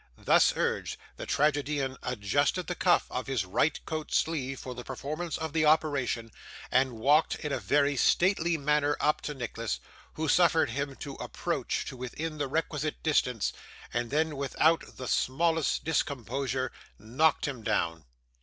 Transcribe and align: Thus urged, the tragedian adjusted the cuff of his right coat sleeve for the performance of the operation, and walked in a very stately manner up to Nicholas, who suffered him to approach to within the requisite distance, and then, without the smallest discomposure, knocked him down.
Thus 0.17 0.51
urged, 0.57 0.97
the 1.17 1.27
tragedian 1.27 1.95
adjusted 2.01 2.65
the 2.65 2.73
cuff 2.73 3.05
of 3.11 3.27
his 3.27 3.45
right 3.45 3.79
coat 3.85 4.11
sleeve 4.11 4.59
for 4.59 4.73
the 4.73 4.83
performance 4.83 5.37
of 5.37 5.53
the 5.53 5.65
operation, 5.67 6.31
and 6.71 6.93
walked 6.93 7.35
in 7.35 7.51
a 7.53 7.59
very 7.59 7.95
stately 7.95 8.57
manner 8.57 8.97
up 8.99 9.21
to 9.21 9.35
Nicholas, 9.35 9.79
who 10.13 10.27
suffered 10.27 10.71
him 10.71 10.95
to 10.95 11.13
approach 11.17 11.85
to 11.85 11.95
within 11.95 12.39
the 12.39 12.47
requisite 12.47 13.03
distance, 13.03 13.53
and 13.93 14.09
then, 14.09 14.37
without 14.37 14.97
the 14.97 15.07
smallest 15.07 15.83
discomposure, 15.85 16.71
knocked 16.97 17.47
him 17.47 17.61
down. 17.61 18.05